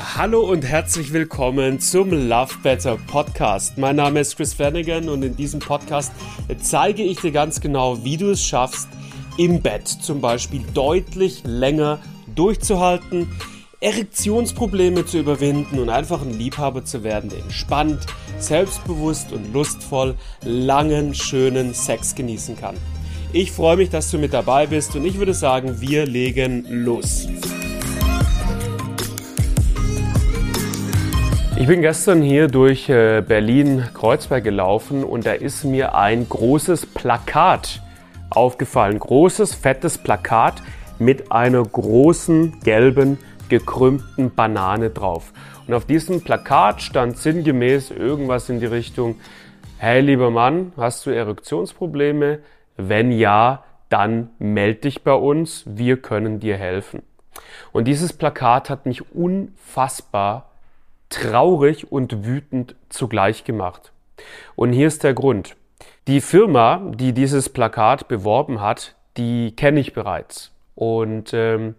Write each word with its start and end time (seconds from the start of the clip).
Hallo 0.00 0.42
und 0.42 0.64
herzlich 0.64 1.12
willkommen 1.12 1.80
zum 1.80 2.10
Love 2.10 2.54
Better 2.62 2.96
Podcast. 3.08 3.78
Mein 3.78 3.96
Name 3.96 4.20
ist 4.20 4.36
Chris 4.36 4.54
Flanagan 4.54 5.08
und 5.08 5.24
in 5.24 5.34
diesem 5.34 5.58
Podcast 5.58 6.12
zeige 6.60 7.02
ich 7.02 7.20
dir 7.20 7.32
ganz 7.32 7.60
genau, 7.60 8.04
wie 8.04 8.16
du 8.16 8.30
es 8.30 8.40
schaffst, 8.40 8.88
im 9.38 9.60
Bett 9.60 9.88
zum 9.88 10.20
Beispiel 10.20 10.62
deutlich 10.72 11.42
länger 11.44 11.98
durchzuhalten, 12.32 13.28
Erektionsprobleme 13.80 15.04
zu 15.04 15.18
überwinden 15.18 15.80
und 15.80 15.90
einfach 15.90 16.22
ein 16.22 16.38
Liebhaber 16.38 16.84
zu 16.84 17.02
werden, 17.02 17.30
der 17.30 17.40
entspannt, 17.40 18.06
selbstbewusst 18.38 19.32
und 19.32 19.52
lustvoll 19.52 20.14
langen, 20.42 21.12
schönen 21.12 21.74
Sex 21.74 22.14
genießen 22.14 22.56
kann. 22.56 22.76
Ich 23.32 23.50
freue 23.50 23.76
mich, 23.76 23.90
dass 23.90 24.12
du 24.12 24.18
mit 24.18 24.32
dabei 24.32 24.68
bist 24.68 24.94
und 24.94 25.04
ich 25.04 25.18
würde 25.18 25.34
sagen, 25.34 25.80
wir 25.80 26.06
legen 26.06 26.64
los. 26.68 27.26
Ich 31.60 31.66
bin 31.66 31.82
gestern 31.82 32.22
hier 32.22 32.46
durch 32.46 32.88
äh, 32.88 33.20
Berlin-Kreuzberg 33.20 34.44
gelaufen 34.44 35.02
und 35.02 35.26
da 35.26 35.32
ist 35.32 35.64
mir 35.64 35.96
ein 35.96 36.28
großes 36.28 36.86
Plakat 36.86 37.82
aufgefallen. 38.30 38.96
Großes, 39.00 39.56
fettes 39.56 39.98
Plakat 39.98 40.62
mit 41.00 41.32
einer 41.32 41.64
großen, 41.64 42.60
gelben, 42.60 43.18
gekrümmten 43.48 44.32
Banane 44.36 44.90
drauf. 44.90 45.32
Und 45.66 45.74
auf 45.74 45.84
diesem 45.84 46.22
Plakat 46.22 46.80
stand 46.80 47.18
sinngemäß 47.18 47.90
irgendwas 47.90 48.48
in 48.48 48.60
die 48.60 48.66
Richtung, 48.66 49.16
hey 49.78 50.00
lieber 50.00 50.30
Mann, 50.30 50.72
hast 50.76 51.06
du 51.06 51.10
Erektionsprobleme? 51.10 52.38
Wenn 52.76 53.10
ja, 53.10 53.64
dann 53.88 54.30
melde 54.38 54.82
dich 54.82 55.02
bei 55.02 55.14
uns, 55.14 55.64
wir 55.66 55.96
können 55.96 56.38
dir 56.38 56.56
helfen. 56.56 57.02
Und 57.72 57.88
dieses 57.88 58.12
Plakat 58.12 58.70
hat 58.70 58.86
mich 58.86 59.12
unfassbar 59.12 60.48
traurig 61.08 61.90
und 61.90 62.24
wütend 62.24 62.74
zugleich 62.88 63.44
gemacht. 63.44 63.92
Und 64.56 64.72
hier 64.72 64.86
ist 64.86 65.04
der 65.04 65.14
Grund. 65.14 65.56
Die 66.06 66.20
Firma, 66.20 66.82
die 66.94 67.12
dieses 67.12 67.48
Plakat 67.48 68.08
beworben 68.08 68.60
hat, 68.60 68.96
die 69.16 69.54
kenne 69.54 69.80
ich 69.80 69.92
bereits. 69.92 70.52
Und 70.74 71.32
ähm, 71.34 71.74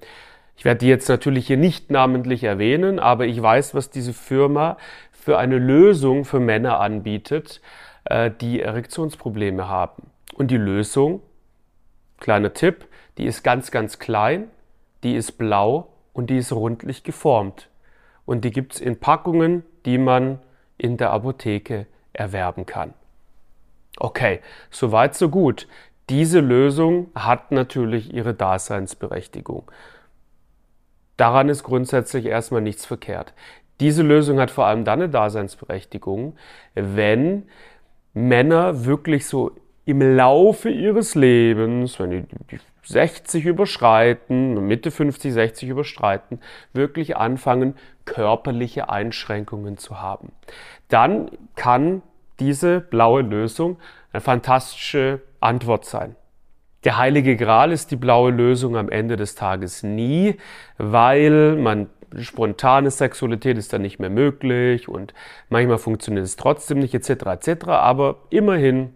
ich 0.55 0.65
werde 0.65 0.79
die 0.79 0.87
jetzt 0.87 1.09
natürlich 1.09 1.47
hier 1.47 1.57
nicht 1.57 1.89
namentlich 1.89 2.43
erwähnen, 2.43 2.99
aber 2.99 3.25
ich 3.25 3.41
weiß, 3.41 3.73
was 3.73 3.89
diese 3.89 4.13
Firma 4.13 4.77
für 5.11 5.37
eine 5.37 5.57
Lösung 5.57 6.25
für 6.25 6.39
Männer 6.39 6.79
anbietet, 6.79 7.61
äh, 8.05 8.29
die 8.29 8.61
Erektionsprobleme 8.61 9.67
haben. 9.67 10.11
Und 10.33 10.51
die 10.51 10.57
Lösung, 10.57 11.21
kleiner 12.19 12.53
Tipp, 12.53 12.87
die 13.17 13.25
ist 13.25 13.43
ganz, 13.43 13.71
ganz 13.71 13.99
klein, 13.99 14.49
die 15.03 15.15
ist 15.15 15.33
blau 15.37 15.89
und 16.13 16.29
die 16.29 16.37
ist 16.37 16.51
rundlich 16.51 17.03
geformt 17.03 17.69
und 18.29 18.45
die 18.45 18.51
gibt 18.51 18.75
es 18.75 18.79
in 18.79 18.99
Packungen, 18.99 19.63
die 19.85 19.97
man 19.97 20.37
in 20.77 20.97
der 20.97 21.09
Apotheke 21.09 21.87
erwerben 22.13 22.67
kann. 22.67 22.93
Okay, 23.97 24.41
soweit 24.69 25.15
so 25.15 25.29
gut. 25.29 25.67
Diese 26.09 26.39
Lösung 26.39 27.09
hat 27.15 27.51
natürlich 27.51 28.13
ihre 28.13 28.35
Daseinsberechtigung. 28.35 29.71
Daran 31.17 31.49
ist 31.49 31.63
grundsätzlich 31.63 32.27
erstmal 32.27 32.61
nichts 32.61 32.85
verkehrt. 32.85 33.33
Diese 33.79 34.03
Lösung 34.03 34.39
hat 34.39 34.51
vor 34.51 34.67
allem 34.67 34.85
dann 34.85 35.01
eine 35.01 35.09
Daseinsberechtigung, 35.09 36.37
wenn 36.75 37.47
Männer 38.13 38.85
wirklich 38.85 39.25
so 39.25 39.53
im 39.85 40.01
Laufe 40.01 40.69
ihres 40.69 41.15
Lebens, 41.15 41.99
wenn 41.99 42.11
die, 42.11 42.21
die 42.51 42.59
60 42.83 43.45
überschreiten, 43.45 44.67
Mitte 44.67 44.91
50, 44.91 45.33
60 45.33 45.69
überschreiten, 45.69 46.39
wirklich 46.73 47.17
anfangen, 47.17 47.75
körperliche 48.05 48.89
Einschränkungen 48.89 49.77
zu 49.77 50.01
haben. 50.01 50.31
Dann 50.87 51.29
kann 51.55 52.01
diese 52.39 52.79
blaue 52.79 53.21
Lösung 53.21 53.77
eine 54.11 54.21
fantastische 54.21 55.21
Antwort 55.39 55.85
sein. 55.85 56.15
Der 56.85 56.97
heilige 56.97 57.35
Gral 57.35 57.71
ist 57.71 57.91
die 57.91 57.97
blaue 57.97 58.31
Lösung 58.31 58.77
am 58.77 58.89
Ende 58.89 59.17
des 59.17 59.35
Tages 59.35 59.83
nie, 59.83 60.35
weil 60.77 61.55
man 61.57 61.89
spontane 62.17 62.89
Sexualität 62.89 63.57
ist 63.57 63.73
dann 63.73 63.81
nicht 63.81 63.99
mehr 63.99 64.09
möglich 64.09 64.87
und 64.87 65.13
manchmal 65.49 65.77
funktioniert 65.77 66.25
es 66.25 66.37
trotzdem 66.37 66.79
nicht 66.79 66.93
etc. 66.93 67.09
etc. 67.25 67.67
Aber 67.67 68.19
immerhin 68.29 68.93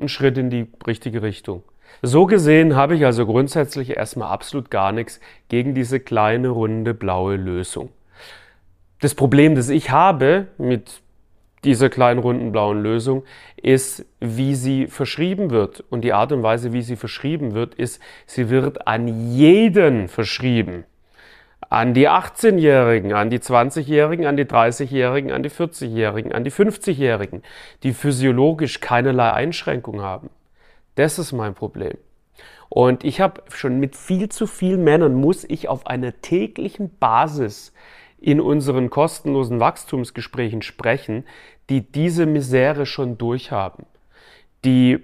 ein 0.00 0.08
Schritt 0.08 0.38
in 0.38 0.50
die 0.50 0.66
richtige 0.86 1.22
Richtung. 1.22 1.62
So 2.02 2.26
gesehen 2.26 2.76
habe 2.76 2.94
ich 2.94 3.04
also 3.04 3.26
grundsätzlich 3.26 3.96
erstmal 3.96 4.30
absolut 4.30 4.70
gar 4.70 4.92
nichts 4.92 5.20
gegen 5.48 5.74
diese 5.74 5.98
kleine 5.98 6.48
runde 6.48 6.94
blaue 6.94 7.36
Lösung. 7.36 7.90
Das 9.00 9.14
Problem, 9.14 9.54
das 9.54 9.68
ich 9.68 9.90
habe 9.90 10.48
mit 10.58 11.00
dieser 11.64 11.88
kleinen 11.88 12.20
runden 12.20 12.52
blauen 12.52 12.82
Lösung, 12.82 13.24
ist, 13.56 14.06
wie 14.20 14.54
sie 14.54 14.86
verschrieben 14.86 15.50
wird. 15.50 15.84
Und 15.90 16.02
die 16.02 16.12
Art 16.12 16.32
und 16.32 16.42
Weise, 16.42 16.72
wie 16.72 16.82
sie 16.82 16.96
verschrieben 16.96 17.54
wird, 17.54 17.74
ist, 17.74 18.00
sie 18.26 18.48
wird 18.48 18.86
an 18.86 19.32
jeden 19.32 20.08
verschrieben. 20.08 20.84
An 21.68 21.94
die 21.94 22.08
18-Jährigen, 22.08 23.12
an 23.12 23.30
die 23.30 23.40
20-Jährigen, 23.40 24.24
an 24.26 24.36
die 24.36 24.44
30-Jährigen, 24.44 25.32
an 25.32 25.42
die 25.42 25.50
40-Jährigen, 25.50 26.32
an 26.32 26.44
die 26.44 26.52
50-Jährigen, 26.52 27.42
die 27.82 27.92
physiologisch 27.92 28.80
keinerlei 28.80 29.32
Einschränkung 29.32 30.00
haben. 30.00 30.30
Das 30.98 31.20
ist 31.20 31.30
mein 31.30 31.54
Problem. 31.54 31.96
Und 32.68 33.04
ich 33.04 33.20
habe 33.20 33.42
schon 33.50 33.78
mit 33.78 33.94
viel 33.94 34.30
zu 34.30 34.48
vielen 34.48 34.82
Männern, 34.82 35.14
muss 35.14 35.44
ich 35.44 35.68
auf 35.68 35.86
einer 35.86 36.20
täglichen 36.22 36.90
Basis 36.98 37.72
in 38.20 38.40
unseren 38.40 38.90
kostenlosen 38.90 39.60
Wachstumsgesprächen 39.60 40.60
sprechen, 40.60 41.24
die 41.70 41.82
diese 41.82 42.26
Misere 42.26 42.84
schon 42.84 43.16
durchhaben, 43.16 43.86
die 44.64 44.98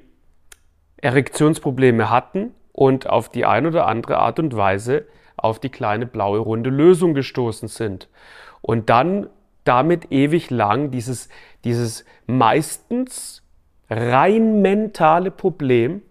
Erektionsprobleme 0.97 2.11
hatten 2.11 2.51
und 2.73 3.09
auf 3.09 3.29
die 3.29 3.45
eine 3.45 3.69
oder 3.69 3.87
andere 3.87 4.19
Art 4.19 4.41
und 4.41 4.57
Weise 4.57 5.07
auf 5.37 5.61
die 5.61 5.69
kleine 5.69 6.07
blaue 6.07 6.41
runde 6.41 6.71
Lösung 6.71 7.15
gestoßen 7.15 7.69
sind. 7.69 8.09
Und 8.63 8.91
dann 8.91 9.29
damit 9.63 10.11
ewig 10.11 10.51
lang 10.51 10.91
dieses, 10.91 11.29
dieses 11.63 12.05
meistens 12.27 13.44
rein 13.91 14.63
mentale 14.63 15.31
Problem 15.31 16.03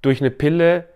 durch 0.00 0.20
eine 0.20 0.30
Pille 0.30 0.88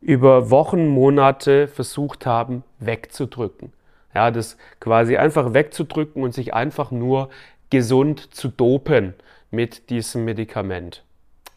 über 0.00 0.50
Wochen, 0.50 0.88
Monate 0.88 1.68
versucht 1.68 2.26
haben 2.26 2.62
wegzudrücken. 2.78 3.72
Ja, 4.14 4.30
das 4.30 4.56
quasi 4.80 5.16
einfach 5.16 5.54
wegzudrücken 5.54 6.22
und 6.22 6.34
sich 6.34 6.54
einfach 6.54 6.90
nur 6.90 7.30
gesund 7.70 8.34
zu 8.34 8.48
dopen 8.48 9.14
mit 9.50 9.90
diesem 9.90 10.24
Medikament. 10.24 11.02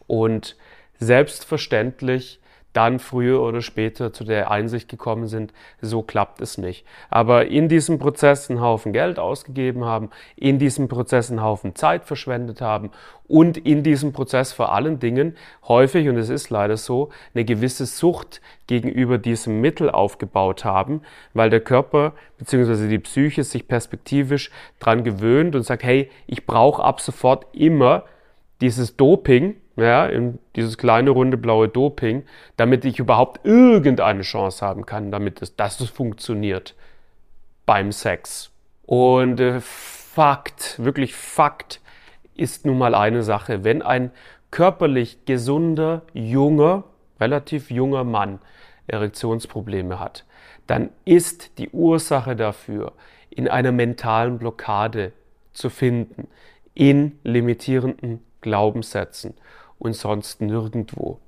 Und 0.06 0.56
selbstverständlich 0.98 2.40
dann 2.78 3.00
früher 3.00 3.42
oder 3.42 3.60
später 3.60 4.12
zu 4.12 4.22
der 4.22 4.52
Einsicht 4.52 4.88
gekommen 4.88 5.26
sind, 5.26 5.52
so 5.80 6.02
klappt 6.02 6.40
es 6.40 6.58
nicht. 6.58 6.86
Aber 7.10 7.46
in 7.46 7.68
diesem 7.68 7.98
Prozess 7.98 8.48
einen 8.48 8.60
Haufen 8.60 8.92
Geld 8.92 9.18
ausgegeben 9.18 9.84
haben, 9.84 10.10
in 10.36 10.60
diesem 10.60 10.86
Prozess 10.86 11.28
einen 11.28 11.42
Haufen 11.42 11.74
Zeit 11.74 12.04
verschwendet 12.04 12.60
haben 12.60 12.92
und 13.26 13.56
in 13.56 13.82
diesem 13.82 14.12
Prozess 14.12 14.52
vor 14.52 14.72
allen 14.72 15.00
Dingen 15.00 15.36
häufig, 15.66 16.08
und 16.08 16.18
es 16.18 16.28
ist 16.28 16.50
leider 16.50 16.76
so, 16.76 17.08
eine 17.34 17.44
gewisse 17.44 17.84
Sucht 17.84 18.40
gegenüber 18.68 19.18
diesem 19.18 19.60
Mittel 19.60 19.90
aufgebaut 19.90 20.64
haben, 20.64 21.02
weil 21.34 21.50
der 21.50 21.60
Körper 21.60 22.12
bzw. 22.38 22.86
die 22.86 23.00
Psyche 23.00 23.42
sich 23.42 23.66
perspektivisch 23.66 24.52
dran 24.78 25.02
gewöhnt 25.02 25.56
und 25.56 25.62
sagt, 25.62 25.82
hey, 25.82 26.10
ich 26.28 26.46
brauche 26.46 26.84
ab 26.84 27.00
sofort 27.00 27.44
immer 27.52 28.04
dieses 28.60 28.96
Doping, 28.96 29.56
ja, 29.78 30.06
in 30.06 30.38
dieses 30.56 30.78
kleine 30.78 31.10
runde 31.10 31.36
blaue 31.36 31.68
Doping, 31.68 32.24
damit 32.56 32.84
ich 32.84 32.98
überhaupt 32.98 33.44
irgendeine 33.44 34.22
Chance 34.22 34.64
haben 34.64 34.86
kann, 34.86 35.10
damit 35.10 35.42
es, 35.42 35.56
dass 35.56 35.80
es 35.80 35.90
funktioniert 35.90 36.74
beim 37.66 37.92
Sex. 37.92 38.50
Und 38.86 39.40
äh, 39.40 39.60
Fakt, 39.60 40.82
wirklich 40.82 41.14
Fakt 41.14 41.80
ist 42.34 42.66
nun 42.66 42.78
mal 42.78 42.94
eine 42.94 43.22
Sache. 43.22 43.62
Wenn 43.62 43.82
ein 43.82 44.10
körperlich 44.50 45.24
gesunder, 45.26 46.02
junger, 46.12 46.84
relativ 47.20 47.70
junger 47.70 48.04
Mann 48.04 48.40
Erektionsprobleme 48.86 50.00
hat, 50.00 50.24
dann 50.66 50.90
ist 51.04 51.58
die 51.58 51.68
Ursache 51.70 52.36
dafür 52.36 52.92
in 53.30 53.48
einer 53.48 53.72
mentalen 53.72 54.38
Blockade 54.38 55.12
zu 55.52 55.70
finden, 55.70 56.28
in 56.74 57.18
limitierenden 57.22 58.24
Glaubenssätzen 58.40 59.34
und 59.78 59.94
sonst 59.94 60.40
nirgendwo. 60.40 61.18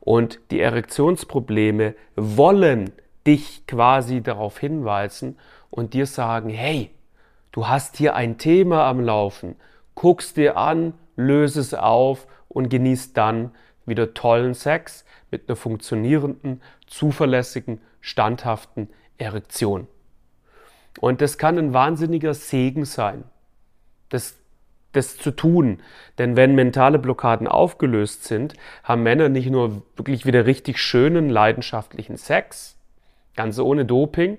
Und 0.00 0.40
die 0.50 0.60
Erektionsprobleme 0.60 1.94
wollen 2.14 2.92
dich 3.26 3.66
quasi 3.66 4.22
darauf 4.22 4.58
hinweisen 4.58 5.36
und 5.70 5.94
dir 5.94 6.06
sagen, 6.06 6.48
hey, 6.48 6.90
du 7.52 7.66
hast 7.66 7.96
hier 7.96 8.14
ein 8.14 8.38
Thema 8.38 8.86
am 8.86 9.00
Laufen, 9.00 9.56
guck's 9.94 10.32
dir 10.32 10.56
an, 10.56 10.94
löse 11.16 11.60
es 11.60 11.74
auf 11.74 12.26
und 12.48 12.68
genieß 12.68 13.14
dann 13.14 13.50
wieder 13.84 14.14
tollen 14.14 14.54
Sex 14.54 15.04
mit 15.30 15.48
einer 15.48 15.56
funktionierenden, 15.56 16.62
zuverlässigen, 16.86 17.80
standhaften 18.00 18.88
Erektion. 19.18 19.88
Und 21.00 21.20
das 21.20 21.38
kann 21.38 21.58
ein 21.58 21.72
wahnsinniger 21.72 22.34
Segen 22.34 22.84
sein, 22.84 23.24
das, 24.08 24.36
das 24.96 25.16
zu 25.16 25.30
tun. 25.30 25.80
Denn 26.18 26.36
wenn 26.36 26.54
mentale 26.54 26.98
Blockaden 26.98 27.46
aufgelöst 27.46 28.24
sind, 28.24 28.54
haben 28.82 29.02
Männer 29.02 29.28
nicht 29.28 29.50
nur 29.50 29.82
wirklich 29.96 30.26
wieder 30.26 30.46
richtig 30.46 30.78
schönen, 30.78 31.28
leidenschaftlichen 31.28 32.16
Sex, 32.16 32.76
ganz 33.36 33.58
ohne 33.58 33.84
Doping, 33.84 34.38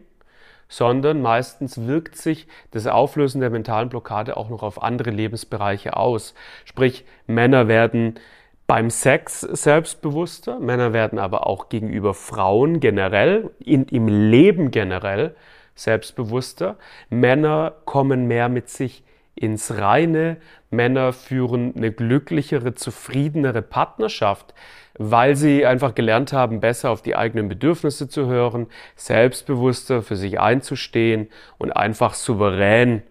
sondern 0.69 1.21
meistens 1.21 1.88
wirkt 1.88 2.18
sich 2.18 2.48
das 2.71 2.88
Auflösen 2.88 3.42
der 3.42 3.50
mentalen 3.50 3.89
Blockade 3.89 4.36
auch 4.36 4.50
noch 4.50 4.63
auf 4.63 4.81
andere 4.81 5.12
Lebensbereiche 5.12 5.95
aus. 5.95 6.33
Sprich, 6.65 7.06
Männer 7.25 7.68
werden 7.68 8.19
beim 8.65 8.89
Sex 8.89 9.42
selbstbewusster, 9.42 10.59
Männer 10.59 10.92
werden 10.92 11.19
aber 11.19 11.48
auch 11.48 11.69
gegenüber 11.69 12.13
Frauen 12.13 12.81
generell, 12.81 13.51
in, 13.59 13.86
im 13.86 14.07
Leben 14.09 14.71
generell 14.71 15.36
selbstbewusster. 15.75 16.75
Männer 17.09 17.75
kommen 17.86 18.27
mehr 18.27 18.50
mit 18.50 18.69
sich 18.69 19.04
ins 19.38 19.78
Reine. 19.78 20.38
Männer 20.69 21.13
führen 21.13 21.74
eine 21.75 21.92
glücklichere, 21.92 22.74
zufriedenere 22.74 23.62
Partnerschaft, 23.62 24.54
weil 24.98 25.36
sie 25.36 25.66
einfach 25.66 25.95
gelernt 25.95 26.34
haben, 26.34 26.60
besser 26.60 26.89
auf 26.89 27.01
die 27.01 27.16
eigenen 27.16 27.48
Bedürfnisse 27.48 28.10
zu 28.10 28.25
hören, 28.28 28.68
selbstbewusster 28.95 30.01
für 30.01 30.16
sich 30.16 30.39
einzustehen 30.39 31.30
und 31.57 31.72
einfach 31.72 32.16
souverän 32.16 33.04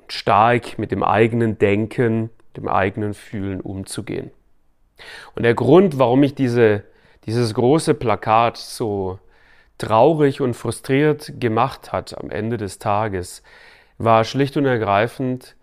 und 0.00 0.12
stark 0.12 0.78
mit 0.78 0.92
dem 0.92 1.02
eigenen 1.02 1.58
Denken, 1.58 2.30
dem 2.56 2.68
eigenen 2.68 3.14
Fühlen 3.14 3.60
umzugehen. 3.60 4.30
Und 5.34 5.42
der 5.42 5.54
Grund, 5.54 5.98
warum 5.98 6.22
ich 6.22 6.34
diese, 6.34 6.84
dieses 7.26 7.54
große 7.54 7.94
Plakat 7.94 8.56
so 8.56 9.18
traurig 9.78 10.40
und 10.40 10.54
frustriert 10.54 11.40
gemacht 11.40 11.90
hat 11.90 12.16
am 12.18 12.30
Ende 12.30 12.56
des 12.56 12.78
Tages, 12.78 13.42
war 14.00 14.24
schlicht 14.24 14.56
und 14.56 14.64
ergreifend 14.64 15.56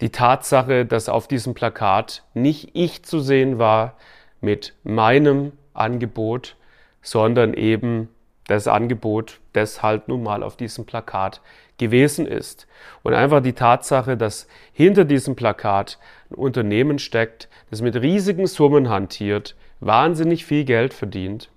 die 0.00 0.10
Tatsache, 0.10 0.84
dass 0.84 1.08
auf 1.08 1.28
diesem 1.28 1.54
Plakat 1.54 2.24
nicht 2.34 2.70
ich 2.72 3.04
zu 3.04 3.20
sehen 3.20 3.58
war 3.58 3.94
mit 4.40 4.74
meinem 4.82 5.52
Angebot, 5.72 6.56
sondern 7.02 7.54
eben 7.54 8.08
das 8.48 8.66
Angebot, 8.66 9.38
das 9.52 9.80
halt 9.80 10.08
nun 10.08 10.24
mal 10.24 10.42
auf 10.42 10.56
diesem 10.56 10.86
Plakat 10.86 11.40
gewesen 11.78 12.26
ist. 12.26 12.66
Und 13.04 13.14
einfach 13.14 13.40
die 13.40 13.52
Tatsache, 13.52 14.16
dass 14.16 14.48
hinter 14.72 15.04
diesem 15.04 15.36
Plakat 15.36 16.00
ein 16.30 16.34
Unternehmen 16.34 16.98
steckt, 16.98 17.48
das 17.70 17.80
mit 17.80 17.94
riesigen 17.94 18.48
Summen 18.48 18.88
hantiert, 18.88 19.54
wahnsinnig 19.78 20.44
viel 20.44 20.64
Geld 20.64 20.92
verdient 20.92 21.48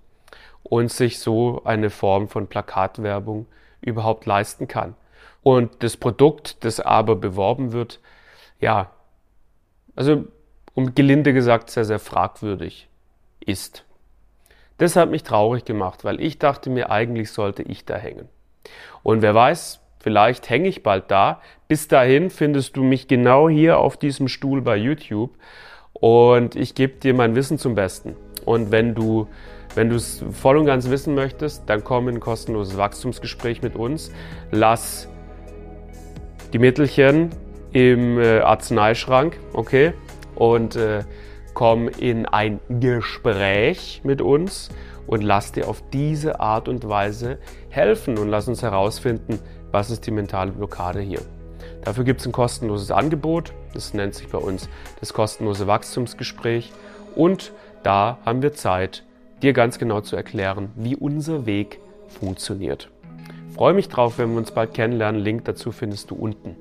und 0.61 0.91
sich 0.91 1.17
so 1.17 1.63
eine 1.65 1.89
Form 1.89 2.27
von 2.27 2.45
Plakatwerbung 2.45 3.47
überhaupt 3.81 4.27
leisten 4.27 4.67
kann. 4.67 4.95
Und 5.43 5.83
das 5.83 5.97
Produkt, 5.97 6.63
das 6.63 6.79
aber 6.79 7.15
beworben 7.15 7.73
wird, 7.73 7.99
ja, 8.59 8.91
also 9.95 10.25
um 10.73 10.95
gelinde 10.95 11.33
gesagt 11.33 11.69
sehr, 11.69 11.85
sehr 11.85 11.99
fragwürdig 11.99 12.87
ist. 13.39 13.85
Das 14.77 14.95
hat 14.95 15.11
mich 15.11 15.23
traurig 15.23 15.65
gemacht, 15.65 16.03
weil 16.03 16.19
ich 16.19 16.39
dachte 16.39 16.69
mir, 16.69 16.89
eigentlich 16.89 17.31
sollte 17.31 17.61
ich 17.61 17.85
da 17.85 17.95
hängen. 17.95 18.27
Und 19.03 19.21
wer 19.21 19.35
weiß, 19.35 19.81
vielleicht 19.99 20.49
hänge 20.49 20.69
ich 20.69 20.81
bald 20.81 21.11
da. 21.11 21.41
Bis 21.67 21.87
dahin 21.87 22.29
findest 22.29 22.75
du 22.75 22.83
mich 22.83 23.07
genau 23.07 23.49
hier 23.49 23.77
auf 23.77 23.97
diesem 23.97 24.27
Stuhl 24.27 24.61
bei 24.61 24.77
YouTube 24.77 25.31
und 25.93 26.55
ich 26.55 26.73
gebe 26.73 26.99
dir 26.99 27.13
mein 27.13 27.35
Wissen 27.35 27.57
zum 27.59 27.75
Besten. 27.75 28.15
Und 28.45 28.71
wenn 28.71 28.95
du 28.95 29.27
wenn 29.75 29.89
du 29.89 29.95
es 29.95 30.23
voll 30.31 30.57
und 30.57 30.67
ganz 30.67 30.89
wissen 30.89 31.15
möchtest, 31.15 31.63
dann 31.67 31.83
komm 31.83 32.07
in 32.07 32.15
ein 32.15 32.19
kostenloses 32.19 32.77
Wachstumsgespräch 32.77 33.63
mit 33.63 33.75
uns. 33.75 34.11
Lass 34.51 35.09
die 36.53 36.59
Mittelchen 36.59 37.31
im 37.71 38.19
äh, 38.19 38.39
Arzneischrank, 38.39 39.39
okay? 39.53 39.93
Und 40.35 40.75
äh, 40.75 41.03
komm 41.53 41.87
in 41.87 42.25
ein 42.25 42.59
Gespräch 42.79 44.01
mit 44.03 44.21
uns 44.21 44.69
und 45.07 45.21
lass 45.21 45.51
dir 45.51 45.67
auf 45.67 45.83
diese 45.91 46.39
Art 46.39 46.67
und 46.67 46.87
Weise 46.87 47.39
helfen 47.69 48.17
und 48.17 48.29
lass 48.29 48.47
uns 48.47 48.61
herausfinden, 48.61 49.39
was 49.71 49.89
ist 49.89 50.05
die 50.05 50.11
mentale 50.11 50.51
Blockade 50.51 51.01
hier. 51.01 51.21
Dafür 51.83 52.03
gibt 52.03 52.21
es 52.21 52.27
ein 52.27 52.31
kostenloses 52.31 52.91
Angebot, 52.91 53.53
das 53.73 53.93
nennt 53.93 54.15
sich 54.15 54.29
bei 54.29 54.37
uns 54.37 54.69
das 54.99 55.13
kostenlose 55.13 55.67
Wachstumsgespräch 55.67 56.71
und 57.15 57.51
da 57.81 58.19
haben 58.25 58.41
wir 58.41 58.53
Zeit, 58.53 59.03
dir 59.41 59.53
ganz 59.53 59.79
genau 59.79 60.01
zu 60.01 60.15
erklären, 60.15 60.71
wie 60.75 60.95
unser 60.95 61.45
Weg 61.45 61.79
funktioniert. 62.07 62.89
Freue 63.53 63.73
mich 63.73 63.89
drauf, 63.89 64.17
wenn 64.17 64.31
wir 64.31 64.37
uns 64.37 64.51
bald 64.51 64.73
kennenlernen. 64.73 65.21
Link 65.21 65.45
dazu 65.45 65.71
findest 65.71 66.11
du 66.11 66.15
unten 66.15 66.55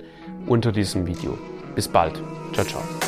unter 0.47 0.73
diesem 0.73 1.07
Video. 1.07 1.39
Bis 1.75 1.89
bald. 1.89 2.21
Ciao, 2.53 2.65
ciao. 2.67 3.02